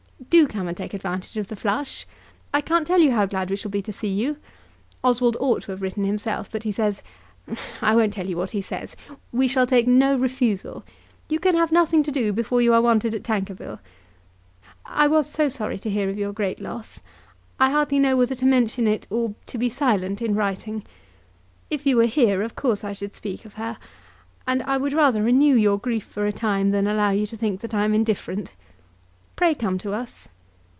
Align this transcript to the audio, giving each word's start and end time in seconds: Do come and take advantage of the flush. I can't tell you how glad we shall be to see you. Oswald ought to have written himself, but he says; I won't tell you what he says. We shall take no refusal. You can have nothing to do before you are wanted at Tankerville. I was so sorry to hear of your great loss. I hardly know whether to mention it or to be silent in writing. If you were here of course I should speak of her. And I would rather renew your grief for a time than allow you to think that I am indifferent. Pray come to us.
Do 0.29 0.47
come 0.47 0.69
and 0.69 0.77
take 0.77 0.93
advantage 0.93 1.35
of 1.35 1.47
the 1.49 1.57
flush. 1.57 2.07
I 2.53 2.61
can't 2.61 2.87
tell 2.87 3.01
you 3.01 3.11
how 3.11 3.25
glad 3.25 3.49
we 3.49 3.57
shall 3.57 3.71
be 3.71 3.81
to 3.81 3.91
see 3.91 4.07
you. 4.07 4.37
Oswald 5.03 5.35
ought 5.41 5.63
to 5.63 5.71
have 5.73 5.81
written 5.81 6.05
himself, 6.05 6.49
but 6.49 6.63
he 6.63 6.71
says; 6.71 7.01
I 7.81 7.93
won't 7.97 8.13
tell 8.13 8.25
you 8.27 8.37
what 8.37 8.51
he 8.51 8.61
says. 8.61 8.95
We 9.33 9.49
shall 9.49 9.67
take 9.67 9.89
no 9.89 10.15
refusal. 10.15 10.85
You 11.27 11.37
can 11.37 11.53
have 11.55 11.69
nothing 11.73 12.01
to 12.03 12.11
do 12.11 12.31
before 12.31 12.61
you 12.61 12.73
are 12.73 12.81
wanted 12.81 13.13
at 13.13 13.25
Tankerville. 13.25 13.79
I 14.85 15.05
was 15.05 15.29
so 15.29 15.49
sorry 15.49 15.77
to 15.79 15.89
hear 15.89 16.09
of 16.09 16.17
your 16.17 16.31
great 16.31 16.61
loss. 16.61 17.01
I 17.59 17.69
hardly 17.71 17.99
know 17.99 18.15
whether 18.15 18.35
to 18.35 18.45
mention 18.45 18.87
it 18.87 19.07
or 19.09 19.35
to 19.47 19.57
be 19.57 19.69
silent 19.69 20.21
in 20.21 20.33
writing. 20.33 20.85
If 21.69 21.85
you 21.85 21.97
were 21.97 22.05
here 22.05 22.41
of 22.41 22.55
course 22.55 22.85
I 22.85 22.93
should 22.93 23.17
speak 23.17 23.43
of 23.43 23.55
her. 23.55 23.77
And 24.47 24.63
I 24.63 24.77
would 24.77 24.93
rather 24.93 25.23
renew 25.23 25.55
your 25.55 25.77
grief 25.77 26.05
for 26.05 26.25
a 26.25 26.31
time 26.31 26.71
than 26.71 26.87
allow 26.87 27.09
you 27.11 27.25
to 27.27 27.35
think 27.35 27.59
that 27.61 27.73
I 27.73 27.83
am 27.83 27.93
indifferent. 27.93 28.53
Pray 29.37 29.55
come 29.55 29.79
to 29.79 29.91
us. 29.91 30.27